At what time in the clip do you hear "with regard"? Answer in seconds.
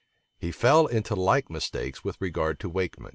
2.03-2.59